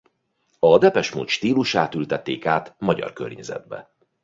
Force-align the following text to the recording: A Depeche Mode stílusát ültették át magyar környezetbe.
A 0.59 0.77
Depeche 0.77 1.15
Mode 1.15 1.29
stílusát 1.31 1.95
ültették 1.95 2.45
át 2.45 2.75
magyar 2.79 3.13
környezetbe. 3.13 3.93